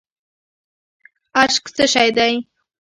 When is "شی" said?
1.93-2.09